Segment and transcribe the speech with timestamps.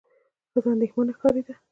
[0.51, 1.53] ښځه اندېښمنه ښکارېده.